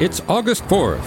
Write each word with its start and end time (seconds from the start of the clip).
It's 0.00 0.20
August 0.28 0.62
4th, 0.66 1.02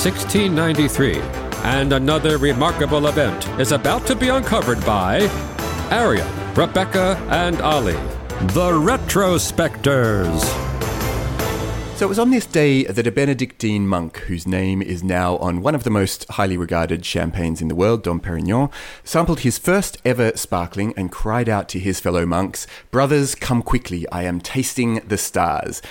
1693, 0.00 1.20
and 1.62 1.92
another 1.92 2.38
remarkable 2.38 3.08
event 3.08 3.46
is 3.60 3.70
about 3.70 4.06
to 4.06 4.16
be 4.16 4.30
uncovered 4.30 4.82
by 4.86 5.28
Arion, 5.90 6.26
Rebecca, 6.54 7.18
and 7.28 7.60
Olly, 7.60 7.92
the 8.54 8.70
Retrospectors. 8.72 10.40
So 11.98 12.06
it 12.06 12.08
was 12.08 12.18
on 12.18 12.30
this 12.30 12.46
day 12.46 12.84
that 12.84 13.06
a 13.06 13.12
Benedictine 13.12 13.86
monk, 13.86 14.16
whose 14.20 14.46
name 14.46 14.80
is 14.80 15.04
now 15.04 15.36
on 15.36 15.60
one 15.60 15.74
of 15.74 15.84
the 15.84 15.90
most 15.90 16.26
highly 16.30 16.56
regarded 16.56 17.04
champagnes 17.04 17.60
in 17.60 17.68
the 17.68 17.74
world, 17.74 18.02
Dom 18.04 18.20
Perignon, 18.20 18.72
sampled 19.04 19.40
his 19.40 19.58
first 19.58 19.98
ever 20.02 20.34
sparkling 20.34 20.94
and 20.96 21.12
cried 21.12 21.50
out 21.50 21.68
to 21.68 21.78
his 21.78 22.00
fellow 22.00 22.24
monks, 22.24 22.66
Brothers, 22.90 23.34
come 23.34 23.60
quickly, 23.60 24.08
I 24.10 24.22
am 24.22 24.40
tasting 24.40 25.02
the 25.06 25.18
stars. 25.18 25.82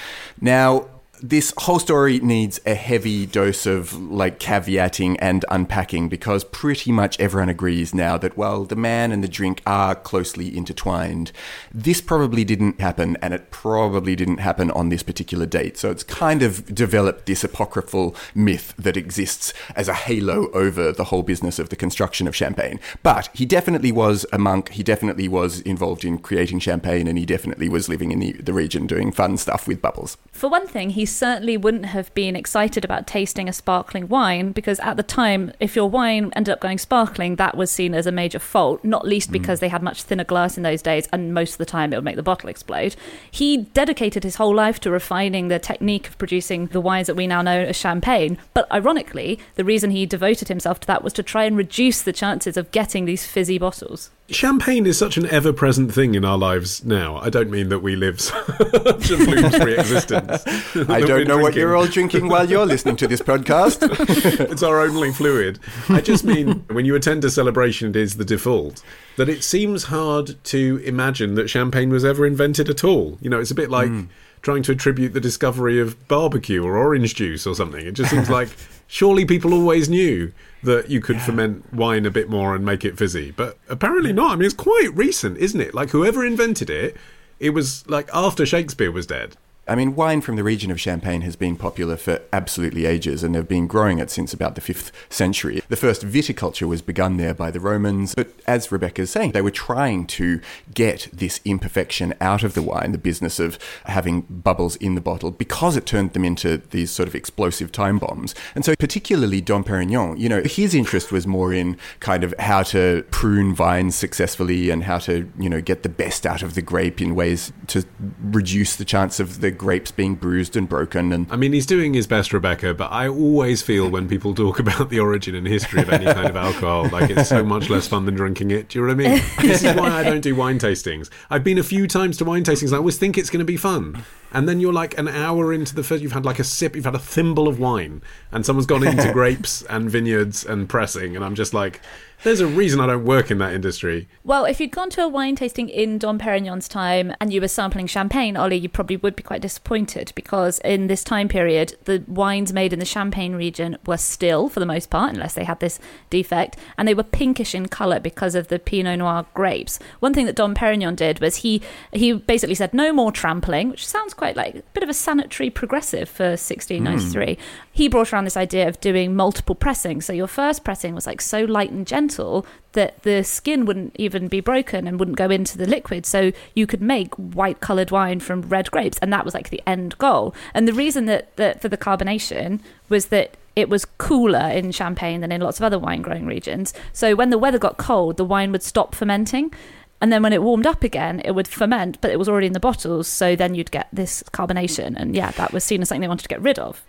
Now, 0.42 0.88
this 1.22 1.54
whole 1.58 1.80
story 1.80 2.20
needs 2.20 2.60
a 2.66 2.74
heavy 2.76 3.26
dose 3.26 3.66
of 3.66 3.94
like 3.94 4.40
caveating 4.40 5.18
and 5.20 5.44
unpacking 5.50 6.08
because 6.08 6.44
pretty 6.44 6.92
much 6.92 7.20
everyone 7.20 7.50
agrees 7.50 7.94
now 7.94 8.18
that 8.18 8.38
well 8.38 8.64
the 8.64 8.76
man 8.76 9.12
and 9.12 9.24
the 9.24 9.28
drink 9.28 9.62
are 9.66 9.96
closely 9.96 10.56
intertwined. 10.56 11.32
This 11.74 12.02
probably 12.02 12.44
didn't 12.44 12.80
happen 12.80 13.18
and 13.22 13.34
it 13.34 13.52
probably 13.52 14.16
didn't 14.16 14.38
happen 14.38 14.72
on 14.72 14.90
this 14.90 15.04
particular 15.04 15.46
date. 15.46 15.78
So 15.78 15.92
it's 15.92 16.04
kind 16.04 16.42
of 16.42 16.74
developed 16.74 17.26
this 17.26 17.44
apocryphal 17.44 18.16
myth 18.34 18.74
that 18.78 18.98
exists 18.98 19.54
as 19.76 19.88
a 19.88 19.94
halo 19.94 20.50
over 20.52 20.92
the 20.92 21.06
whole 21.06 21.24
business 21.24 21.60
of 21.60 21.70
the 21.70 21.76
construction 21.76 22.28
of 22.28 22.36
champagne. 22.36 22.80
But 23.04 23.30
he 23.34 23.46
definitely 23.46 23.92
was 23.92 24.26
a 24.32 24.38
monk. 24.38 24.70
He 24.70 24.84
definitely 24.84 25.28
was 25.28 25.62
involved 25.62 26.06
in 26.06 26.20
creating 26.20 26.60
champagne 26.60 27.08
and 27.08 27.18
he 27.18 27.26
definitely 27.26 27.68
was 27.68 27.90
living 27.90 28.12
in 28.12 28.20
the, 28.20 28.32
the 28.34 28.54
region 28.54 28.88
doing 28.88 29.12
fun 29.12 29.38
stuff 29.38 29.68
with 29.68 29.82
bubbles. 29.82 30.18
For 30.32 30.50
one 30.50 30.68
thing, 30.68 30.92
he 30.92 31.06
certainly 31.10 31.58
wouldn't 31.58 31.88
have 31.88 32.14
been 32.14 32.36
excited 32.36 32.86
about 32.86 33.08
tasting 33.08 33.50
a 33.50 33.54
sparkling 33.54 34.08
wine 34.08 34.52
because 34.52 34.80
at 34.80 34.96
the 34.98 35.04
time, 35.04 35.52
if 35.60 35.76
your 35.76 35.90
wine 35.90 36.32
ended 36.36 36.54
up 36.54 36.62
going 36.62 36.78
sparkling, 36.78 37.36
that 37.36 37.58
was 37.58 37.70
seen 37.70 37.94
as 37.94 38.08
a 38.08 38.12
major 38.12 38.40
fault, 38.40 38.84
not 38.84 39.06
least 39.06 39.32
because 39.32 39.60
mm. 39.60 39.62
they 39.62 39.68
had 39.68 39.84
much 39.84 40.04
thinner 40.04 40.24
glass 40.24 40.56
in 40.56 40.64
those 40.64 40.82
days 40.82 41.08
and 41.12 41.34
most 41.34 41.54
of 41.54 41.58
the 41.58 41.66
time 41.66 41.92
it 41.92 41.98
would 41.98 42.06
make 42.06 42.16
the 42.16 42.24
bottle 42.24 42.50
explode. 42.50 42.96
He 43.30 43.58
dedicated 43.58 44.24
his 44.24 44.36
whole 44.36 44.56
life 44.56 44.80
to 44.82 44.92
refining 44.92 45.48
the 45.48 45.60
technique 45.60 46.08
of 46.08 46.18
producing 46.18 46.68
the 46.68 46.82
wines 46.82 47.08
that 47.08 47.16
we 47.16 47.28
now 47.28 47.42
know 47.42 47.60
as 47.60 47.76
champagne. 47.76 48.38
But 48.54 48.72
ironically, 48.72 49.40
the 49.56 49.66
reason 49.66 49.92
he 49.92 50.06
devoted 50.06 50.48
himself 50.48 50.80
to 50.82 50.88
that 50.88 51.04
was 51.04 51.14
to 51.14 51.24
try 51.24 51.46
and 51.46 51.58
reduce 51.58 52.02
the 52.02 52.14
chances 52.14 52.58
of 52.58 52.72
getting 52.72 53.06
these 53.06 53.26
fizzy 53.26 53.58
bottles. 53.58 54.12
Champagne 54.32 54.86
is 54.86 54.98
such 54.98 55.18
an 55.18 55.26
ever 55.28 55.52
present 55.52 55.94
thing 55.94 56.14
in 56.14 56.24
our 56.24 56.38
lives 56.38 56.84
now. 56.86 57.18
I 57.18 57.30
don't 57.30 57.50
mean 57.50 57.70
that 57.70 57.80
we 57.80 57.96
live 57.96 58.22
such 58.22 59.12
a 59.12 59.18
bloom 59.18 59.50
free 59.52 59.78
existence. 59.78 60.44
I 60.90 61.02
don't 61.02 61.28
know 61.28 61.40
what 61.40 61.56
you're 61.56 61.76
all 61.76 61.88
drinking 61.88 62.28
while 62.28 62.50
you're 62.50 62.66
listening 62.66 62.96
to 62.98 63.08
this 63.08 63.22
podcast. 63.22 63.80
it's 64.52 64.62
our 64.62 64.82
only 64.82 65.12
fluid. 65.12 65.60
I 65.90 66.02
just 66.02 66.24
mean 66.24 66.64
when 66.70 66.86
you 66.86 66.96
attend 66.96 67.26
a 67.26 67.32
celebration, 67.32 67.90
it 67.90 67.96
is 67.96 68.18
the 68.18 68.26
default. 68.26 68.84
That 69.18 69.30
it 69.30 69.44
seems 69.44 69.86
hard 69.86 70.42
to 70.46 70.82
imagine 70.86 71.36
that 71.36 71.50
champagne 71.50 71.90
was 71.90 72.06
ever 72.06 72.26
invented 72.26 72.70
at 72.70 72.84
all. 72.84 73.18
You 73.22 73.30
know, 73.30 73.40
it's 73.40 73.52
a 73.52 73.56
bit 73.56 73.72
like 73.72 73.90
hmm. 73.90 74.04
trying 74.44 74.64
to 74.64 74.74
attribute 74.74 75.14
the 75.14 75.20
discovery 75.20 75.80
of 75.80 76.08
barbecue 76.08 76.64
or 76.64 76.78
orange 76.78 77.16
juice 77.16 77.48
or 77.48 77.56
something. 77.56 77.86
It 77.86 77.94
just 77.94 78.12
seems 78.12 78.30
like 78.30 78.50
surely 78.90 79.24
people 79.24 79.54
always 79.54 79.88
knew 79.88 80.34
that 80.64 80.90
you 80.90 81.00
could 81.00 81.22
ferment 81.22 81.72
wine 81.72 82.06
a 82.06 82.12
bit 82.12 82.28
more 82.28 82.56
and 82.56 82.66
make 82.66 82.84
it 82.84 82.98
fizzy. 82.98 83.32
But 83.32 83.58
apparently 83.70 84.12
not. 84.12 84.32
I 84.32 84.36
mean, 84.36 84.46
it's 84.46 84.54
quite 84.54 84.90
recent, 84.94 85.38
isn't 85.38 85.62
it? 85.62 85.74
Like 85.74 85.92
whoever 85.92 86.26
invented 86.26 86.70
it, 86.70 86.98
it 87.40 87.52
was 87.52 87.88
like 87.88 88.10
after 88.14 88.46
Shakespeare 88.46 88.92
was 88.92 89.06
dead. 89.06 89.38
I 89.70 89.76
mean, 89.76 89.94
wine 89.94 90.22
from 90.22 90.36
the 90.36 90.44
region 90.44 90.72
of 90.72 90.82
Champagne 90.82 91.22
has 91.22 91.36
been 91.36 91.56
popular 91.56 91.96
for 91.96 92.20
absolutely 92.34 92.88
ages, 92.88 93.24
and 93.24 93.36
they've 93.36 93.48
been 93.48 93.68
growing 93.68 94.00
it 94.00 94.10
since 94.10 94.34
about 94.34 94.56
the 94.56 94.62
5th 94.62 94.92
century. 95.10 95.62
The 95.70 95.76
first 95.76 96.02
viticulture 96.02 96.68
was 96.68 96.82
begun 96.82 97.18
there 97.18 97.36
by 97.36 97.52
the 97.52 97.60
Romans, 97.60 98.16
but 98.16 98.32
as 98.48 98.72
Rebecca 98.72 99.04
is 99.04 99.12
saying, 99.12 99.34
they 99.34 99.44
were 99.44 99.52
trying 99.52 100.08
to 100.08 100.42
get 100.74 101.08
this 101.14 101.40
imperfection 101.46 102.16
out 102.20 102.42
of 102.42 102.56
the 102.56 102.64
wine, 102.64 102.94
the 102.94 102.98
business 102.98 103.40
of 103.40 103.60
having 103.86 104.22
bubbles 104.22 104.76
in 104.78 104.96
the 104.96 105.02
bottle, 105.02 105.30
because 105.30 105.78
it 105.78 105.86
turned 105.86 106.14
them 106.14 106.26
into 106.26 106.58
these 106.72 106.90
sort 106.90 107.08
of 107.08 107.14
explosive 107.14 107.72
time 107.72 108.00
bombs. 108.00 108.34
And 108.56 108.66
so, 108.66 108.74
particularly 108.76 109.40
Dom 109.40 109.64
Perignon, 109.64 110.18
you 110.18 110.30
know, 110.30 110.42
his 110.42 110.74
interest 110.74 111.12
was 111.12 111.28
more 111.28 111.54
in 111.54 111.78
kind 112.00 112.24
of 112.24 112.34
how 112.40 112.64
to 112.64 113.06
prune 113.12 113.54
vines 113.54 113.94
successfully 113.96 114.72
and 114.72 114.86
how 114.86 114.98
to, 114.98 115.32
you 115.38 115.48
know, 115.48 115.62
get 115.62 115.84
the 115.84 115.90
best 115.90 116.26
out 116.26 116.42
of 116.42 116.56
the 116.56 116.64
grape 116.64 117.00
in 117.00 117.14
ways 117.14 117.54
to 117.68 117.86
reduce 118.20 118.76
the 118.76 118.86
chance 118.86 119.20
of 119.20 119.42
the 119.42 119.59
grapes 119.60 119.92
being 119.92 120.16
bruised 120.16 120.56
and 120.58 120.68
broken 120.68 121.12
and 121.12 121.32
I 121.32 121.36
mean, 121.36 121.54
he's 121.54 121.68
doing 121.68 121.94
his 121.94 122.08
best, 122.08 122.34
Rebecca, 122.34 122.74
but 122.74 122.92
I 122.92 123.08
always 123.08 123.62
feel 123.62 123.88
when 123.90 124.08
people 124.08 124.34
talk 124.34 124.58
about 124.60 124.90
the 124.90 125.00
origin 125.00 125.36
and 125.36 125.46
history 125.46 125.84
of 125.84 125.90
any 125.92 126.06
kind 126.06 126.28
of 126.28 126.36
alcohol, 126.36 126.90
like 126.90 127.12
it's 127.12 127.30
so 127.30 127.44
much 127.44 127.70
less 127.70 127.88
fun 127.88 128.06
than 128.06 128.16
drinking 128.16 128.50
it. 128.50 128.70
Do 128.70 128.80
you 128.80 128.88
know 128.88 128.96
what 128.96 129.06
I 129.06 129.10
mean? 129.10 129.24
this 129.42 129.64
is 129.64 129.76
why 129.76 129.90
I 129.90 130.04
don't 130.04 130.22
do 130.22 130.36
wine 130.36 130.58
tastings. 130.58 131.10
I've 131.30 131.44
been 131.44 131.60
a 131.60 131.64
few 131.64 131.88
times 131.88 132.18
to 132.18 132.26
wine 132.26 132.44
tastings, 132.44 132.74
I 132.74 132.78
always 132.78 132.98
think 132.98 133.18
it's 133.18 133.30
going 133.30 133.40
to 133.40 133.46
be 133.46 133.58
fun. 133.58 134.04
And 134.32 134.48
then 134.48 134.60
you're 134.60 134.74
like 134.74 134.98
an 134.98 135.08
hour 135.08 135.54
into 135.54 135.76
the 135.76 135.84
first, 135.84 136.04
you've 136.04 136.12
had 136.12 136.26
like 136.26 136.40
a 136.40 136.44
sip, 136.44 136.76
you've 136.76 136.86
had 136.86 136.96
a 136.96 137.00
thimble 137.00 137.48
of 137.48 137.60
wine, 137.60 138.02
and 138.32 138.46
someone's 138.46 138.68
gone 138.68 138.86
into 138.86 139.12
grapes 139.14 139.64
and 139.64 139.90
vineyards 139.90 140.46
and 140.46 140.70
pressing, 140.70 141.16
and 141.16 141.26
I'm 141.26 141.36
just 141.36 141.54
like, 141.54 141.82
there's 142.24 142.42
a 142.42 142.48
reason 142.48 142.82
I 142.82 142.88
don't 142.88 143.06
work 143.06 143.32
in 143.32 143.38
that 143.38 143.54
industry. 143.54 144.10
Well, 144.26 144.44
if 144.44 144.60
you'd 144.60 144.72
gone 144.72 144.90
to 144.92 145.04
a 145.04 145.08
wine 145.08 145.38
tasting 145.38 145.70
in 145.70 145.98
Dom 145.98 146.20
Perignon's 146.20 146.68
time 146.68 147.14
and 147.22 147.32
you 147.32 147.40
were 147.40 147.48
sampling 147.48 147.88
champagne, 147.88 148.36
Ollie, 148.36 148.58
you 148.58 148.68
probably 148.68 148.98
would 148.98 149.16
be 149.16 149.24
quite 149.24 149.42
disappointed 149.42 150.12
because 150.16 150.60
in 150.60 150.88
this 150.88 151.04
time 151.04 151.30
period, 151.30 151.78
the 151.86 152.04
wines 152.08 152.52
made 152.52 152.74
in 152.74 152.80
the 152.80 152.86
Champagne 152.86 153.36
region 153.36 153.78
were 153.86 153.98
still, 153.98 154.50
for 154.50 154.60
the 154.60 154.66
most 154.66 154.90
part, 154.90 155.14
unless 155.14 155.34
they 155.34 155.46
had 155.46 155.62
this 155.62 155.80
defect, 156.10 156.58
and 156.78 156.88
they 156.88 156.94
were 156.94 157.04
pinkish 157.04 157.56
in 157.56 157.70
colour 157.70 158.02
because 158.02 158.36
of 158.36 158.50
the 158.50 158.60
Pinot 158.60 159.00
Noir 159.00 159.26
grapes. 159.34 159.80
One 160.02 160.14
thing 160.14 160.26
that 160.26 160.36
Dom 160.36 160.54
Perignon 160.54 160.98
did 160.98 161.22
was 161.22 161.38
he 161.38 161.62
he 161.94 162.14
basically 162.14 162.56
said 162.56 162.74
no 162.74 162.92
more 162.92 163.14
trampling, 163.14 163.70
which 163.70 163.88
sounds 163.88 164.14
quite 164.20 164.36
like 164.36 164.54
a 164.54 164.64
bit 164.74 164.84
of 164.84 164.90
a 164.90 164.94
sanitary 164.94 165.50
progressive 165.50 166.10
for 166.10 166.32
1693. 166.32 167.36
Hmm. 167.36 167.42
He 167.72 167.88
brought 167.88 168.12
around 168.12 168.26
this 168.26 168.36
idea 168.36 168.68
of 168.68 168.78
doing 168.82 169.16
multiple 169.16 169.56
pressings. 169.56 170.06
So 170.06 170.12
your 170.12 170.28
first 170.28 170.66
pressing 170.66 170.94
was 170.94 171.08
like 171.08 171.22
so 171.22 171.46
light 171.46 171.72
and 171.72 171.88
gentle 171.88 172.46
that 172.74 173.02
the 173.04 173.24
skin 173.24 173.64
wouldn't 173.66 173.96
even 173.96 174.28
be 174.28 174.42
broken 174.42 174.88
and 174.88 175.00
wouldn't 175.00 175.18
go 175.18 175.30
into 175.30 175.58
the 175.58 175.66
liquid. 175.66 176.06
So 176.06 176.34
you 176.54 176.68
could 176.68 176.82
make 176.82 177.16
white 177.16 177.62
coloured 177.62 177.92
wine 177.92 178.20
from 178.20 178.42
red 178.42 178.70
grapes, 178.72 179.00
and 179.02 179.12
that 179.14 179.24
was 179.24 179.34
like 179.34 179.52
the 179.52 179.64
end 179.66 179.98
goal. 180.00 180.36
And 180.54 180.68
the 180.68 180.74
reason 180.74 181.06
that, 181.06 181.34
that 181.38 181.62
for 181.62 181.70
the 181.70 181.78
carbonation 181.78 182.60
was 182.90 183.06
that 183.06 183.38
it 183.56 183.70
was 183.70 183.86
cooler 183.86 184.50
in 184.50 184.72
Champagne 184.72 185.22
than 185.22 185.32
in 185.32 185.42
lots 185.42 185.60
of 185.60 185.64
other 185.64 185.80
wine 185.80 186.02
growing 186.02 186.26
regions. 186.26 186.74
So 186.94 187.16
when 187.16 187.30
the 187.30 187.38
weather 187.38 187.58
got 187.58 187.78
cold, 187.78 188.18
the 188.18 188.26
wine 188.26 188.52
would 188.52 188.64
stop 188.64 188.96
fermenting. 188.96 189.54
And 190.02 190.12
then 190.12 190.24
when 190.24 190.34
it 190.34 190.42
warmed 190.42 190.66
up 190.66 190.84
again, 190.84 191.22
it 191.26 191.32
would 191.32 191.48
ferment, 191.48 192.00
but 192.02 192.12
it 192.12 192.18
was 192.18 192.30
already 192.30 192.48
in 192.48 192.54
the 192.54 192.60
bottles. 192.60 193.08
So 193.08 193.36
then 193.36 193.56
you'd 193.56 193.72
get 193.72 193.88
this 193.92 194.24
carbonation. 194.32 194.96
And 194.96 195.16
yeah, 195.16 195.32
that 195.32 195.52
was 195.52 195.64
seen 195.64 195.82
as 195.82 195.90
something 195.90 196.02
they 196.02 196.08
wanted 196.08 196.24
to 196.24 196.30
get 196.30 196.42
rid 196.42 196.58
of. 196.58 196.84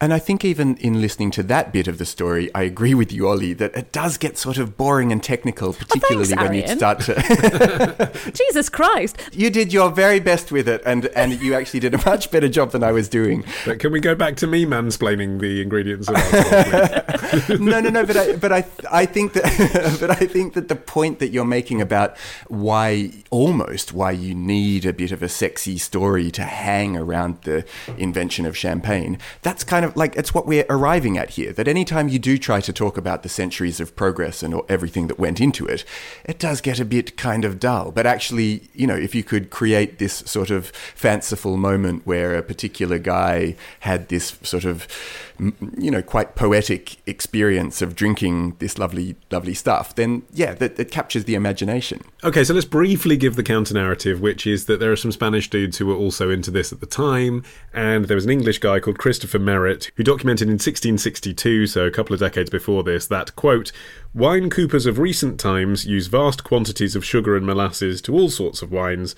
And 0.00 0.14
I 0.14 0.20
think 0.20 0.44
even 0.44 0.76
in 0.76 1.00
listening 1.00 1.32
to 1.32 1.42
that 1.44 1.72
bit 1.72 1.88
of 1.88 1.98
the 1.98 2.04
story, 2.04 2.54
I 2.54 2.62
agree 2.62 2.94
with 2.94 3.12
you, 3.12 3.26
Ollie, 3.26 3.52
that 3.54 3.74
it 3.74 3.90
does 3.90 4.16
get 4.16 4.38
sort 4.38 4.56
of 4.56 4.76
boring 4.76 5.10
and 5.10 5.20
technical, 5.20 5.70
oh, 5.70 5.72
particularly 5.72 6.36
when 6.36 6.54
you 6.54 6.68
start 6.68 7.00
to. 7.00 8.10
Jesus 8.32 8.68
Christ. 8.68 9.18
you 9.32 9.50
did 9.50 9.72
your 9.72 9.90
very 9.90 10.20
best 10.20 10.52
with 10.52 10.68
it, 10.68 10.82
and, 10.86 11.06
and 11.06 11.40
you 11.42 11.54
actually 11.54 11.80
did 11.80 11.94
a 11.94 12.04
much 12.06 12.30
better 12.30 12.48
job 12.48 12.70
than 12.70 12.84
I 12.84 12.92
was 12.92 13.08
doing. 13.08 13.42
But 13.64 13.80
can 13.80 13.90
we 13.90 13.98
go 13.98 14.14
back 14.14 14.36
to 14.36 14.46
me 14.46 14.64
mansplaining 14.64 15.40
the 15.40 15.60
ingredients 15.60 16.08
of 16.08 16.14
alcohol? 16.14 17.58
no, 17.58 17.80
no, 17.80 17.90
no. 17.90 18.06
But 18.06 18.16
I, 18.16 18.36
but 18.36 18.52
I, 18.52 18.64
I 18.92 19.04
think 19.04 19.32
that, 19.32 19.96
but 20.00 20.10
I 20.10 20.26
think 20.26 20.54
that 20.54 20.68
the 20.68 20.76
point 20.76 21.18
that 21.18 21.30
you're 21.30 21.44
making 21.44 21.80
about 21.80 22.16
why, 22.46 23.10
almost 23.30 23.92
why 23.92 24.12
you 24.12 24.32
need 24.32 24.86
a 24.86 24.92
bit 24.92 25.10
of 25.10 25.24
a 25.24 25.28
sexy 25.28 25.76
story 25.76 26.30
to 26.30 26.44
hang 26.44 26.96
around 26.96 27.42
the 27.42 27.64
invention 27.96 28.46
of 28.46 28.56
champagne, 28.56 29.18
that's 29.42 29.64
kind 29.64 29.84
of 29.84 29.87
of 29.88 29.96
like 29.96 30.16
it's 30.16 30.34
what 30.34 30.46
we're 30.46 30.66
arriving 30.68 31.18
at 31.18 31.30
here. 31.30 31.52
That 31.52 31.68
anytime 31.68 32.08
you 32.08 32.18
do 32.18 32.38
try 32.38 32.60
to 32.60 32.72
talk 32.72 32.96
about 32.96 33.22
the 33.22 33.28
centuries 33.28 33.80
of 33.80 33.96
progress 33.96 34.42
and 34.42 34.60
everything 34.68 35.08
that 35.08 35.18
went 35.18 35.40
into 35.40 35.66
it, 35.66 35.84
it 36.24 36.38
does 36.38 36.60
get 36.60 36.80
a 36.80 36.84
bit 36.84 37.16
kind 37.16 37.44
of 37.44 37.58
dull. 37.58 37.92
But 37.92 38.06
actually, 38.06 38.68
you 38.74 38.86
know, 38.86 38.96
if 38.96 39.14
you 39.14 39.24
could 39.24 39.50
create 39.50 39.98
this 39.98 40.14
sort 40.14 40.50
of 40.50 40.68
fanciful 40.94 41.56
moment 41.56 42.06
where 42.06 42.36
a 42.36 42.42
particular 42.42 42.98
guy 42.98 43.56
had 43.80 44.08
this 44.08 44.38
sort 44.42 44.64
of 44.64 44.86
you 45.76 45.90
know, 45.90 46.02
quite 46.02 46.34
poetic 46.34 46.96
experience 47.06 47.80
of 47.80 47.94
drinking 47.94 48.56
this 48.58 48.76
lovely, 48.76 49.14
lovely 49.30 49.54
stuff, 49.54 49.94
then 49.94 50.22
yeah, 50.32 50.52
that, 50.54 50.76
that 50.76 50.90
captures 50.90 51.24
the 51.24 51.34
imagination. 51.34 52.02
Okay, 52.24 52.42
so 52.42 52.54
let's 52.54 52.66
briefly 52.66 53.16
give 53.16 53.36
the 53.36 53.44
counter 53.44 53.74
narrative, 53.74 54.20
which 54.20 54.46
is 54.46 54.66
that 54.66 54.80
there 54.80 54.90
are 54.90 54.96
some 54.96 55.12
Spanish 55.12 55.48
dudes 55.48 55.78
who 55.78 55.86
were 55.86 55.94
also 55.94 56.28
into 56.28 56.50
this 56.50 56.72
at 56.72 56.80
the 56.80 56.86
time, 56.86 57.44
and 57.72 58.06
there 58.06 58.16
was 58.16 58.24
an 58.24 58.32
English 58.32 58.58
guy 58.58 58.80
called 58.80 58.98
Christopher 58.98 59.38
Merret 59.38 59.77
who 59.96 60.02
documented 60.02 60.48
in 60.48 60.54
1662, 60.54 61.66
so 61.66 61.86
a 61.86 61.90
couple 61.90 62.14
of 62.14 62.20
decades 62.20 62.50
before 62.50 62.82
this, 62.82 63.06
that 63.06 63.34
quote, 63.36 63.72
wine 64.14 64.50
coopers 64.50 64.86
of 64.86 64.98
recent 64.98 65.38
times 65.38 65.86
use 65.86 66.06
vast 66.06 66.44
quantities 66.44 66.96
of 66.96 67.04
sugar 67.04 67.36
and 67.36 67.46
molasses 67.46 68.02
to 68.02 68.14
all 68.14 68.28
sorts 68.28 68.62
of 68.62 68.72
wines 68.72 69.14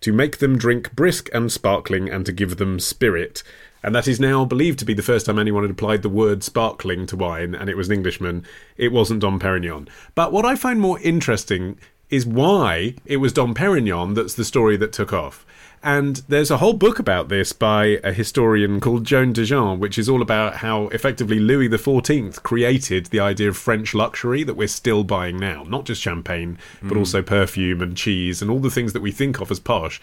to 0.00 0.12
make 0.12 0.38
them 0.38 0.58
drink 0.58 0.94
brisk 0.94 1.28
and 1.32 1.50
sparkling 1.50 2.08
and 2.08 2.26
to 2.26 2.32
give 2.32 2.56
them 2.56 2.78
spirit 2.78 3.42
and 3.84 3.94
that 3.94 4.08
is 4.08 4.18
now 4.18 4.46
believed 4.46 4.78
to 4.78 4.86
be 4.86 4.94
the 4.94 5.02
first 5.02 5.26
time 5.26 5.38
anyone 5.38 5.62
had 5.62 5.70
applied 5.70 6.00
the 6.00 6.08
word 6.08 6.42
sparkling 6.42 7.04
to 7.04 7.16
wine, 7.16 7.54
and 7.54 7.68
it 7.68 7.76
was 7.76 7.88
an 7.88 7.94
Englishman. 7.94 8.46
It 8.78 8.92
wasn't 8.92 9.20
Dom 9.20 9.38
Perignon. 9.38 9.88
But 10.14 10.32
what 10.32 10.46
I 10.46 10.56
find 10.56 10.80
more 10.80 10.98
interesting 11.00 11.78
is 12.08 12.24
why 12.24 12.94
it 13.04 13.18
was 13.18 13.34
Dom 13.34 13.54
Perignon 13.54 14.14
that's 14.14 14.34
the 14.34 14.44
story 14.44 14.78
that 14.78 14.94
took 14.94 15.12
off. 15.12 15.44
And 15.84 16.22
there's 16.28 16.50
a 16.50 16.56
whole 16.56 16.72
book 16.72 16.98
about 16.98 17.28
this 17.28 17.52
by 17.52 18.00
a 18.02 18.10
historian 18.10 18.80
called 18.80 19.04
Joan 19.04 19.34
DeJean, 19.34 19.78
which 19.78 19.98
is 19.98 20.08
all 20.08 20.22
about 20.22 20.56
how 20.56 20.88
effectively 20.88 21.38
Louis 21.38 21.68
XIV 21.68 22.42
created 22.42 23.06
the 23.06 23.20
idea 23.20 23.50
of 23.50 23.58
French 23.58 23.92
luxury 23.92 24.44
that 24.44 24.54
we're 24.54 24.66
still 24.66 25.04
buying 25.04 25.36
now. 25.36 25.62
Not 25.64 25.84
just 25.84 26.00
champagne, 26.00 26.56
but 26.80 26.94
mm. 26.94 27.00
also 27.00 27.20
perfume 27.20 27.82
and 27.82 27.98
cheese 27.98 28.40
and 28.40 28.50
all 28.50 28.60
the 28.60 28.70
things 28.70 28.94
that 28.94 29.02
we 29.02 29.12
think 29.12 29.42
of 29.42 29.50
as 29.50 29.60
posh 29.60 30.00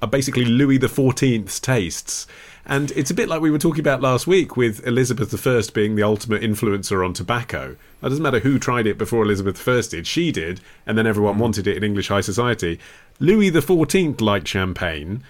are 0.00 0.06
basically 0.06 0.44
Louis 0.44 0.78
XIV's 0.78 1.58
tastes. 1.58 2.28
And 2.66 2.92
it's 2.92 3.10
a 3.10 3.14
bit 3.14 3.28
like 3.28 3.40
we 3.40 3.50
were 3.50 3.58
talking 3.58 3.80
about 3.80 4.00
last 4.00 4.26
week 4.26 4.56
with 4.56 4.86
Elizabeth 4.86 5.46
I 5.46 5.62
being 5.74 5.96
the 5.96 6.02
ultimate 6.02 6.42
influencer 6.42 7.04
on 7.04 7.12
tobacco. 7.12 7.76
It 8.02 8.08
doesn't 8.08 8.22
matter 8.22 8.38
who 8.38 8.58
tried 8.58 8.86
it 8.86 8.96
before 8.96 9.22
Elizabeth 9.22 9.68
I 9.68 9.82
did, 9.82 10.06
she 10.06 10.30
did, 10.30 10.60
and 10.86 10.96
then 10.96 11.06
everyone 11.06 11.38
wanted 11.38 11.66
it 11.66 11.76
in 11.76 11.84
English 11.84 12.08
high 12.08 12.22
society. 12.22 12.78
Louis 13.20 13.50
XIV 13.50 14.20
liked 14.20 14.48
champagne, 14.48 15.22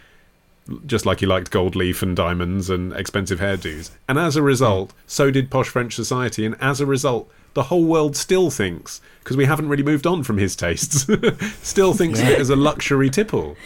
just 0.87 1.05
like 1.05 1.21
he 1.21 1.27
liked 1.27 1.51
gold 1.51 1.77
leaf 1.77 2.03
and 2.03 2.17
diamonds 2.17 2.71
and 2.71 2.93
expensive 2.95 3.41
hairdos. 3.41 3.91
And 4.09 4.19
as 4.19 4.37
a 4.37 4.43
result, 4.43 4.93
so 5.07 5.31
did 5.31 5.51
posh 5.51 5.69
French 5.69 5.95
society, 5.95 6.47
and 6.47 6.57
as 6.61 6.81
a 6.81 6.87
result, 6.87 7.31
the 7.55 7.65
whole 7.65 7.85
world 7.85 8.17
still 8.17 8.51
thinks, 8.51 9.01
because 9.21 9.37
we 9.37 9.45
haven't 9.45 9.69
really 9.69 9.83
moved 9.83 10.07
on 10.07 10.23
from 10.23 10.39
his 10.39 10.57
tastes, 10.57 11.07
still 11.63 11.93
thinks 11.93 12.21
yeah. 12.21 12.27
of 12.27 12.33
it 12.33 12.41
as 12.41 12.51
a 12.51 12.57
luxury 12.57 13.11
tipple. 13.11 13.57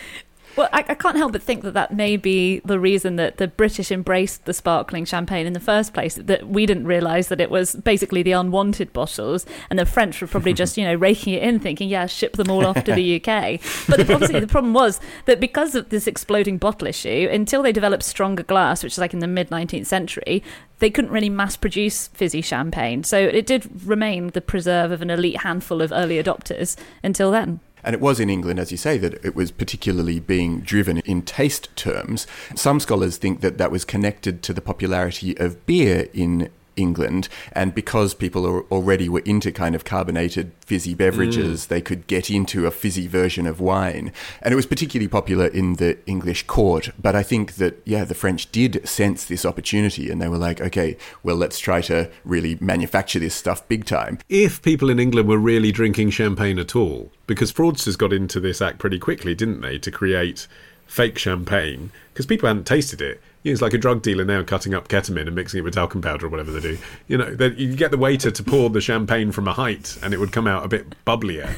Well, 0.58 0.68
I, 0.72 0.84
I, 0.88 0.94
can't 0.94 1.16
help 1.16 1.30
but 1.30 1.40
think 1.40 1.62
that 1.62 1.74
that 1.74 1.94
may 1.94 2.16
be 2.16 2.58
the 2.64 2.80
reason 2.80 3.14
that 3.14 3.36
the 3.36 3.46
British 3.46 3.92
embraced 3.92 4.44
the 4.44 4.52
sparkling 4.52 5.04
champagne 5.04 5.46
in 5.46 5.52
the 5.52 5.60
first 5.60 5.94
place. 5.94 6.16
That 6.16 6.48
we 6.48 6.66
didn't 6.66 6.88
realise 6.88 7.28
that 7.28 7.40
it 7.40 7.48
was 7.48 7.76
basically 7.76 8.24
the 8.24 8.32
unwanted 8.32 8.92
bottles, 8.92 9.46
and 9.70 9.78
the 9.78 9.86
French 9.86 10.20
were 10.20 10.26
probably 10.26 10.52
just 10.52 10.76
you 10.76 10.84
know 10.84 10.94
raking 11.08 11.34
it 11.34 11.44
in, 11.44 11.60
thinking, 11.60 11.88
yeah, 11.88 12.06
ship 12.06 12.32
them 12.32 12.50
all 12.50 12.66
off 12.66 12.82
to 12.82 12.92
the 12.92 13.16
UK. 13.24 13.60
But 13.86 14.04
the, 14.04 14.12
obviously, 14.12 14.40
the 14.40 14.48
problem 14.48 14.72
was 14.72 14.98
that 15.26 15.38
because 15.38 15.76
of 15.76 15.90
this 15.90 16.08
exploding 16.08 16.58
bottle 16.58 16.88
issue, 16.88 17.28
until 17.30 17.62
they 17.62 17.70
developed 17.70 18.02
stronger 18.02 18.42
glass, 18.42 18.82
which 18.82 18.94
is 18.94 18.98
like 18.98 19.14
in 19.14 19.20
the 19.20 19.28
mid 19.28 19.50
19th 19.50 19.86
century, 19.86 20.42
they 20.80 20.90
couldn't 20.90 21.12
really 21.12 21.30
mass 21.30 21.56
produce 21.56 22.08
fizzy 22.08 22.42
champagne. 22.42 23.04
So 23.04 23.16
it 23.16 23.46
did 23.46 23.86
remain 23.86 24.30
the 24.30 24.40
preserve 24.40 24.90
of 24.90 25.02
an 25.02 25.10
elite 25.10 25.42
handful 25.42 25.80
of 25.82 25.92
early 25.92 26.20
adopters 26.20 26.76
until 27.04 27.30
then. 27.30 27.60
And 27.82 27.94
it 27.94 28.00
was 28.00 28.20
in 28.20 28.30
England, 28.30 28.58
as 28.58 28.70
you 28.70 28.76
say, 28.76 28.98
that 28.98 29.24
it 29.24 29.34
was 29.34 29.50
particularly 29.50 30.20
being 30.20 30.60
driven 30.60 30.98
in 30.98 31.22
taste 31.22 31.74
terms. 31.76 32.26
Some 32.54 32.80
scholars 32.80 33.16
think 33.16 33.40
that 33.40 33.58
that 33.58 33.70
was 33.70 33.84
connected 33.84 34.42
to 34.42 34.52
the 34.52 34.60
popularity 34.60 35.36
of 35.38 35.64
beer 35.66 36.08
in 36.12 36.50
England, 36.78 37.28
and 37.52 37.74
because 37.74 38.14
people 38.14 38.64
already 38.70 39.08
were 39.08 39.20
into 39.20 39.52
kind 39.52 39.74
of 39.74 39.84
carbonated 39.84 40.52
fizzy 40.64 40.94
beverages, 40.94 41.64
mm. 41.64 41.68
they 41.68 41.80
could 41.80 42.06
get 42.06 42.30
into 42.30 42.66
a 42.66 42.70
fizzy 42.70 43.06
version 43.06 43.46
of 43.46 43.60
wine. 43.60 44.12
And 44.40 44.52
it 44.52 44.56
was 44.56 44.66
particularly 44.66 45.08
popular 45.08 45.46
in 45.46 45.74
the 45.74 45.98
English 46.06 46.46
court. 46.46 46.90
But 47.00 47.16
I 47.16 47.22
think 47.22 47.54
that, 47.54 47.80
yeah, 47.84 48.04
the 48.04 48.14
French 48.14 48.50
did 48.52 48.86
sense 48.88 49.24
this 49.24 49.44
opportunity 49.44 50.10
and 50.10 50.20
they 50.20 50.28
were 50.28 50.38
like, 50.38 50.60
okay, 50.60 50.96
well, 51.22 51.36
let's 51.36 51.58
try 51.58 51.80
to 51.82 52.10
really 52.24 52.56
manufacture 52.60 53.18
this 53.18 53.34
stuff 53.34 53.66
big 53.68 53.84
time. 53.84 54.18
If 54.28 54.62
people 54.62 54.90
in 54.90 54.98
England 54.98 55.28
were 55.28 55.38
really 55.38 55.72
drinking 55.72 56.10
champagne 56.10 56.58
at 56.58 56.76
all, 56.76 57.10
because 57.26 57.52
fraudsters 57.52 57.98
got 57.98 58.12
into 58.12 58.40
this 58.40 58.62
act 58.62 58.78
pretty 58.78 58.98
quickly, 58.98 59.34
didn't 59.34 59.60
they, 59.60 59.78
to 59.78 59.90
create 59.90 60.46
fake 60.86 61.18
champagne, 61.18 61.92
because 62.18 62.26
people 62.26 62.48
hadn't 62.48 62.66
tasted 62.66 63.00
it 63.00 63.20
it's 63.44 63.62
like 63.62 63.74
a 63.74 63.78
drug 63.78 64.02
dealer 64.02 64.24
now 64.24 64.42
cutting 64.42 64.74
up 64.74 64.88
ketamine 64.88 65.26
and 65.26 65.34
mixing 65.34 65.58
it 65.58 65.62
with 65.62 65.74
talcum 65.74 66.02
powder 66.02 66.26
or 66.26 66.28
whatever 66.28 66.50
they 66.50 66.60
do. 66.60 66.78
You 67.06 67.18
know, 67.18 67.34
that 67.36 67.56
you 67.56 67.74
get 67.76 67.90
the 67.90 67.98
waiter 67.98 68.30
to 68.30 68.42
pour 68.42 68.70
the 68.70 68.80
champagne 68.80 69.32
from 69.32 69.46
a 69.48 69.52
height 69.52 69.96
and 70.02 70.12
it 70.12 70.20
would 70.20 70.32
come 70.32 70.46
out 70.46 70.64
a 70.64 70.68
bit 70.68 71.04
bubblier. 71.04 71.48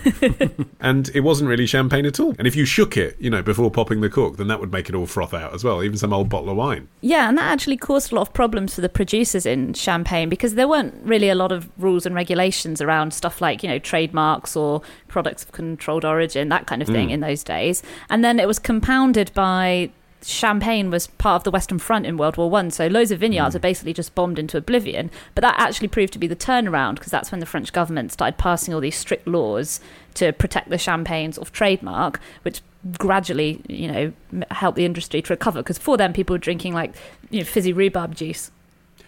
and 0.81 1.11
it 1.15 1.21
wasn't 1.21 1.49
really 1.49 1.67
champagne 1.67 2.07
at 2.07 2.21
all. 2.21 2.35
And 2.39 2.47
if 2.47 2.55
you 2.55 2.65
shook 2.65 2.97
it, 2.97 3.17
you 3.19 3.31
know, 3.31 3.43
before 3.43 3.71
popping 3.71 4.01
the 4.01 4.11
cork, 4.11 4.37
then 4.37 4.49
that 4.49 4.61
would 4.61 4.73
make 4.73 4.89
it 4.89 4.95
all 4.95 5.07
froth 5.07 5.35
out 5.35 5.55
as 5.55 5.65
well, 5.65 5.83
even 5.83 5.97
some 5.97 6.13
old 6.13 6.29
bottle 6.29 6.51
of 6.51 6.57
wine. 6.57 6.89
Yeah, 7.01 7.29
and 7.29 7.39
that 7.39 7.51
actually 7.51 7.77
caused 7.77 8.13
a 8.13 8.15
lot 8.15 8.23
of 8.23 8.35
problems 8.35 8.75
for 8.75 8.81
the 8.81 8.89
producers 8.89 9.47
in 9.47 9.75
champagne 9.75 10.29
because 10.29 10.55
there 10.55 10.69
weren't 10.69 10.95
really 11.03 11.29
a 11.29 11.35
lot 11.35 11.53
of 11.53 11.69
rules 11.79 12.07
and 12.07 12.15
regulations 12.15 12.81
around 12.81 13.13
stuff 13.13 13.41
like, 13.41 13.63
you 13.63 13.69
know, 13.69 13.79
trademarks 13.79 14.55
or 14.55 14.83
products 15.09 15.43
of 15.43 15.53
controlled 15.53 16.05
origin, 16.05 16.49
that 16.51 16.67
kind 16.67 16.83
of 16.83 16.89
thing 16.89 17.09
mm. 17.09 17.13
in 17.13 17.21
those 17.21 17.43
days. 17.43 17.83
And 18.09 18.25
then 18.25 18.39
it 18.39 18.47
was 18.47 18.59
compounded 18.59 19.33
by 19.35 19.91
Champagne 20.23 20.91
was 20.91 21.07
part 21.07 21.37
of 21.37 21.45
the 21.45 21.51
Western 21.51 21.79
Front 21.79 22.07
in 22.07 22.17
World 22.17 22.37
War 22.37 22.51
One, 22.51 22.71
so 22.71 22.87
loads 22.87 23.11
of 23.11 23.21
vineyards 23.21 23.55
mm. 23.55 23.57
are 23.57 23.61
basically 23.61 23.93
just 23.93 24.15
bombed 24.15 24.39
into 24.39 24.59
oblivion. 24.59 25.11
But 25.35 25.43
that 25.43 25.59
actually 25.59 25.89
proved 25.89 26.13
to 26.13 26.19
be 26.19 26.27
the 26.27 26.37
turnaround 26.37 26.97
because 26.97 27.11
that's 27.11 27.31
when 27.31 27.41
the 27.41 27.47
French 27.47 27.73
government 27.73 28.13
started 28.13 28.39
passing 28.39 28.75
all 28.75 28.81
these 28.81 28.97
strict 28.97 29.27
laws 29.27 29.81
to 30.15 30.33
protect 30.33 30.69
the 30.69 30.79
champagne's 30.79 31.39
of 31.39 31.53
trademark, 31.53 32.21
which 32.43 32.61
gradually, 32.99 33.63
you 33.69 33.91
know, 33.91 34.45
helped 34.51 34.77
the 34.77 34.85
industry 34.85 35.23
to 35.23 35.33
recover. 35.33 35.61
Because 35.61 35.79
for 35.79 35.97
them, 35.97 36.13
people 36.13 36.35
were 36.35 36.39
drinking 36.39 36.75
like 36.75 36.95
you 37.31 37.41
know 37.41 37.45
fizzy 37.45 37.73
rhubarb 37.73 38.15
juice. 38.15 38.51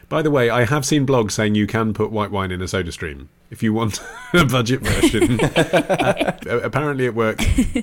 By 0.08 0.22
the 0.22 0.30
way, 0.30 0.50
I 0.50 0.64
have 0.64 0.84
seen 0.84 1.06
blogs 1.06 1.32
saying 1.32 1.54
you 1.54 1.66
can 1.66 1.94
put 1.94 2.10
white 2.10 2.30
wine 2.30 2.50
in 2.50 2.60
a 2.60 2.66
SodaStream 2.66 3.28
if 3.52 3.62
you 3.62 3.72
want 3.74 4.02
a 4.32 4.44
budget 4.46 4.80
version. 4.80 5.38
uh, 5.40 6.60
apparently, 6.62 7.04
it 7.04 7.14
worked. 7.14 7.40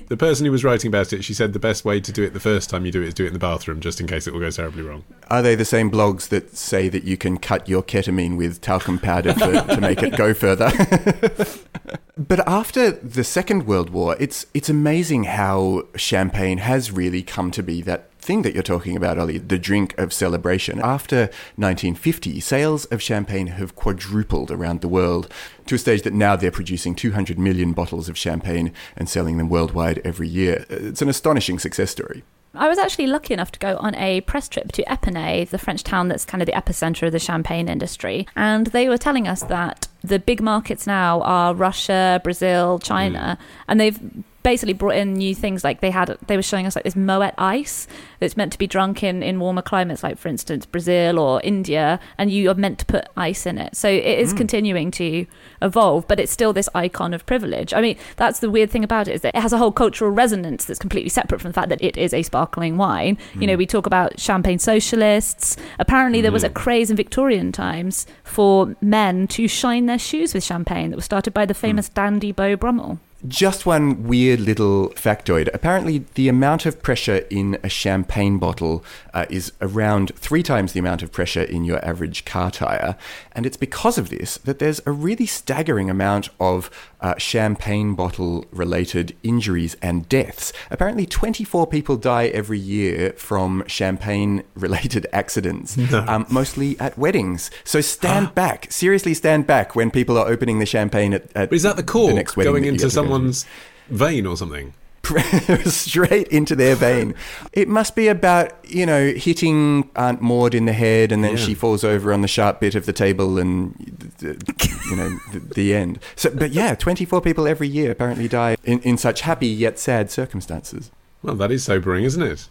The 0.08 0.16
person 0.18 0.44
who 0.44 0.52
was 0.52 0.64
writing 0.64 0.88
about 0.88 1.12
it, 1.12 1.24
she 1.24 1.32
said 1.32 1.52
the 1.52 1.60
best 1.60 1.84
way 1.84 2.00
to 2.00 2.12
do 2.12 2.24
it 2.24 2.34
the 2.34 2.40
first 2.40 2.68
time 2.68 2.84
you 2.84 2.92
do 2.92 3.00
it 3.02 3.08
is 3.08 3.14
do 3.14 3.24
it 3.24 3.28
in 3.28 3.32
the 3.32 3.38
bathroom, 3.38 3.80
just 3.80 4.00
in 4.00 4.06
case 4.06 4.26
it 4.26 4.34
all 4.34 4.40
goes 4.40 4.56
terribly 4.56 4.82
wrong. 4.82 5.04
Are 5.28 5.40
they 5.40 5.54
the 5.54 5.64
same 5.64 5.90
blogs 5.90 6.28
that 6.28 6.56
say 6.56 6.88
that 6.88 7.04
you 7.04 7.16
can 7.16 7.38
cut 7.38 7.68
your 7.68 7.82
ketamine 7.82 8.36
with 8.36 8.60
talcum 8.60 8.98
powder 8.98 9.32
to, 9.32 9.62
to 9.62 9.80
make 9.80 10.02
it 10.02 10.16
go 10.16 10.34
further? 10.34 10.70
but 12.18 12.46
after 12.48 12.90
the 12.90 13.24
Second 13.24 13.66
World 13.66 13.90
War, 13.90 14.16
it's 14.18 14.46
it's 14.52 14.68
amazing 14.68 15.24
how 15.24 15.84
champagne 15.94 16.58
has 16.58 16.90
really 16.90 17.22
come 17.22 17.52
to 17.52 17.62
be 17.62 17.80
that 17.82 18.09
thing 18.20 18.42
that 18.42 18.54
you're 18.54 18.62
talking 18.62 18.96
about, 18.96 19.18
Ollie, 19.18 19.38
the 19.38 19.58
drink 19.58 19.96
of 19.98 20.12
celebration. 20.12 20.80
After 20.80 21.22
1950, 21.56 22.40
sales 22.40 22.84
of 22.86 23.02
champagne 23.02 23.48
have 23.48 23.74
quadrupled 23.74 24.50
around 24.50 24.80
the 24.80 24.88
world 24.88 25.32
to 25.66 25.74
a 25.74 25.78
stage 25.78 26.02
that 26.02 26.12
now 26.12 26.36
they're 26.36 26.50
producing 26.50 26.94
200 26.94 27.38
million 27.38 27.72
bottles 27.72 28.08
of 28.08 28.18
champagne 28.18 28.72
and 28.96 29.08
selling 29.08 29.38
them 29.38 29.48
worldwide 29.48 30.00
every 30.04 30.28
year. 30.28 30.66
It's 30.68 31.02
an 31.02 31.08
astonishing 31.08 31.58
success 31.58 31.90
story. 31.90 32.22
I 32.54 32.68
was 32.68 32.78
actually 32.78 33.06
lucky 33.06 33.32
enough 33.32 33.52
to 33.52 33.60
go 33.60 33.76
on 33.76 33.94
a 33.94 34.22
press 34.22 34.48
trip 34.48 34.72
to 34.72 34.82
Epernay, 34.82 35.48
the 35.48 35.58
French 35.58 35.84
town 35.84 36.08
that's 36.08 36.24
kind 36.24 36.42
of 36.42 36.46
the 36.46 36.52
epicenter 36.52 37.06
of 37.06 37.12
the 37.12 37.20
champagne 37.20 37.68
industry. 37.68 38.26
And 38.34 38.66
they 38.68 38.88
were 38.88 38.98
telling 38.98 39.28
us 39.28 39.42
that 39.44 39.86
the 40.02 40.18
big 40.18 40.42
markets 40.42 40.86
now 40.86 41.20
are 41.22 41.54
Russia, 41.54 42.20
Brazil, 42.24 42.80
China, 42.80 43.38
mm. 43.40 43.44
and 43.68 43.80
they've 43.80 44.24
basically 44.42 44.72
brought 44.72 44.96
in 44.96 45.14
new 45.14 45.34
things 45.34 45.62
like 45.62 45.80
they 45.80 45.90
had 45.90 46.16
they 46.26 46.36
were 46.36 46.42
showing 46.42 46.66
us 46.66 46.74
like 46.74 46.84
this 46.84 46.96
moet 46.96 47.34
ice 47.36 47.86
that's 48.20 48.36
meant 48.36 48.52
to 48.52 48.58
be 48.58 48.66
drunk 48.66 49.02
in 49.02 49.22
in 49.22 49.38
warmer 49.38 49.62
climates 49.62 50.02
like 50.02 50.16
for 50.16 50.28
instance 50.28 50.64
brazil 50.64 51.18
or 51.18 51.40
india 51.42 52.00
and 52.16 52.30
you 52.30 52.50
are 52.50 52.54
meant 52.54 52.78
to 52.78 52.86
put 52.86 53.06
ice 53.16 53.44
in 53.46 53.58
it 53.58 53.76
so 53.76 53.88
it 53.88 54.18
is 54.18 54.32
mm. 54.32 54.38
continuing 54.38 54.90
to 54.90 55.26
evolve 55.60 56.06
but 56.08 56.18
it's 56.18 56.32
still 56.32 56.52
this 56.52 56.68
icon 56.74 57.12
of 57.12 57.26
privilege 57.26 57.74
i 57.74 57.80
mean 57.80 57.96
that's 58.16 58.40
the 58.40 58.50
weird 58.50 58.70
thing 58.70 58.84
about 58.84 59.08
it 59.08 59.14
is 59.14 59.20
that 59.20 59.34
it 59.34 59.40
has 59.40 59.52
a 59.52 59.58
whole 59.58 59.72
cultural 59.72 60.10
resonance 60.10 60.64
that's 60.64 60.78
completely 60.78 61.10
separate 61.10 61.40
from 61.40 61.50
the 61.50 61.54
fact 61.54 61.68
that 61.68 61.82
it 61.82 61.96
is 61.96 62.14
a 62.14 62.22
sparkling 62.22 62.76
wine 62.76 63.16
mm. 63.34 63.40
you 63.40 63.46
know 63.46 63.54
hmm. 63.54 63.58
we 63.58 63.66
talk 63.66 63.86
about 63.86 64.18
champagne 64.18 64.58
socialists 64.58 65.56
apparently 65.78 66.20
mm. 66.20 66.22
there 66.22 66.32
was 66.32 66.44
a 66.44 66.48
hmm. 66.48 66.54
craze 66.54 66.90
in 66.90 66.96
victorian 66.96 67.52
times 67.52 68.06
for 68.24 68.74
men 68.80 69.26
to 69.26 69.46
shine 69.46 69.86
their 69.86 69.98
shoes 69.98 70.32
with 70.32 70.42
champagne 70.42 70.90
that 70.90 70.96
was 70.96 71.04
started 71.04 71.34
by 71.34 71.44
the 71.44 71.54
hmm. 71.54 71.60
famous 71.60 71.88
dandy 71.88 72.32
beau 72.32 72.56
brummell 72.56 72.98
Just 73.28 73.66
one 73.66 74.04
weird 74.04 74.40
little 74.40 74.90
factoid. 74.90 75.48
Apparently, 75.52 76.04
the 76.14 76.28
amount 76.28 76.66
of 76.66 76.82
pressure 76.82 77.26
in 77.30 77.58
a 77.62 77.68
champagne 77.68 78.38
bottle 78.38 78.84
uh, 79.12 79.26
is 79.28 79.52
around 79.60 80.12
three 80.16 80.42
times 80.42 80.72
the 80.72 80.80
amount 80.80 81.02
of 81.02 81.12
pressure 81.12 81.42
in 81.42 81.64
your 81.64 81.84
average 81.84 82.24
car 82.24 82.50
tire. 82.50 82.96
And 83.32 83.44
it's 83.44 83.56
because 83.56 83.98
of 83.98 84.08
this 84.08 84.38
that 84.38 84.58
there's 84.58 84.80
a 84.86 84.92
really 84.92 85.26
staggering 85.26 85.90
amount 85.90 86.30
of 86.40 86.70
uh, 87.00 87.16
champagne 87.18 87.94
bottle 87.94 88.44
related 88.50 89.16
injuries 89.22 89.76
and 89.82 90.08
deaths. 90.08 90.52
Apparently, 90.70 91.06
24 91.06 91.66
people 91.66 91.96
die 91.96 92.26
every 92.28 92.58
year 92.58 93.12
from 93.16 93.64
champagne 93.66 94.42
related 94.54 95.06
accidents, 95.12 95.76
no. 95.76 96.04
um, 96.06 96.26
mostly 96.30 96.78
at 96.80 96.96
weddings. 96.96 97.50
So 97.64 97.80
stand 97.80 98.34
back. 98.34 98.70
Seriously, 98.70 99.14
stand 99.14 99.46
back 99.46 99.74
when 99.74 99.90
people 99.90 100.16
are 100.18 100.26
opening 100.26 100.58
the 100.58 100.66
champagne 100.66 101.14
at. 101.14 101.34
at 101.36 101.52
is 101.52 101.62
that 101.62 101.76
the 101.76 101.82
cork 101.82 102.10
the 102.10 102.14
next 102.14 102.34
going 102.34 102.64
into 102.64 102.90
someone's 103.10 103.46
vein 103.88 104.26
or 104.26 104.36
something? 104.36 104.74
straight 105.64 106.28
into 106.28 106.54
their 106.54 106.76
vein. 106.76 107.14
It 107.52 107.68
must 107.68 107.96
be 107.96 108.08
about, 108.08 108.52
you 108.64 108.86
know, 108.86 109.12
hitting 109.12 109.90
Aunt 109.96 110.20
Maud 110.20 110.54
in 110.54 110.66
the 110.66 110.72
head 110.72 111.10
and 111.10 111.24
then 111.24 111.32
yeah. 111.32 111.44
she 111.44 111.54
falls 111.54 111.82
over 111.84 112.12
on 112.12 112.22
the 112.22 112.28
sharp 112.28 112.60
bit 112.60 112.74
of 112.74 112.86
the 112.86 112.92
table 112.92 113.38
and, 113.38 113.74
you 114.20 114.96
know, 114.96 115.18
the, 115.32 115.40
the, 115.54 115.74
end. 115.74 115.98
So, 116.16 116.30
but 116.30 116.52
yeah, 116.52 116.74
24 116.74 117.20
people 117.22 117.48
every 117.48 117.68
year 117.68 117.90
apparently 117.90 118.28
die 118.28 118.56
in, 118.64 118.80
in 118.80 118.96
such 118.96 119.22
happy 119.22 119.48
yet 119.48 119.78
sad 119.78 120.10
circumstances. 120.10 120.90
Well, 121.22 121.34
that 121.36 121.50
is 121.50 121.64
sobering, 121.64 122.04
isn't 122.04 122.22
it? 122.22 122.48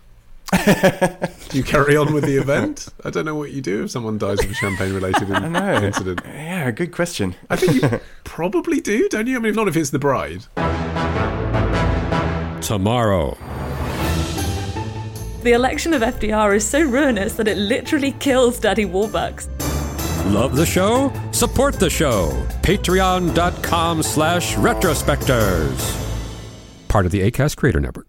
Do 0.52 0.58
you 1.58 1.64
carry 1.64 1.96
on 1.96 2.14
with 2.14 2.24
the 2.26 2.38
event? 2.38 2.88
I 3.04 3.10
don't 3.10 3.26
know 3.26 3.36
what 3.36 3.52
you 3.52 3.62
do 3.62 3.84
if 3.84 3.92
someone 3.92 4.18
dies 4.18 4.44
of 4.44 4.50
a 4.50 4.54
champagne 4.54 4.94
related 4.94 5.30
in- 5.30 5.56
incident. 5.56 6.22
Yeah, 6.26 6.72
good 6.72 6.92
question. 6.92 7.36
I 7.50 7.56
think 7.56 7.82
you 7.82 8.00
probably 8.24 8.82
do, 8.82 9.08
don't 9.10 9.28
you? 9.28 9.38
I 9.38 9.40
mean, 9.40 9.52
if 9.52 9.56
not 9.56 9.68
if 9.68 9.76
it's 9.78 9.92
the 9.92 10.00
bride. 10.00 10.46
Tomorrow. 12.64 13.38
The 15.44 15.54
election 15.54 15.94
of 15.94 16.02
FDR 16.02 16.56
is 16.56 16.68
so 16.68 16.82
ruinous 16.82 17.34
that 17.34 17.48
it 17.48 17.58
literally 17.58 18.12
kills 18.14 18.60
Daddy 18.60 18.86
Warbucks. 18.86 19.48
Love 20.34 20.56
the 20.58 20.66
show? 20.66 21.14
Support 21.32 21.80
the 21.80 21.90
show. 21.90 22.30
Patreon.com 22.62 24.04
slash 24.04 24.56
retrospectors. 24.56 25.96
Part 26.90 27.06
of 27.06 27.12
the 27.14 27.22
ACAST 27.32 27.56
Creator 27.56 27.80
Network. 27.80 28.09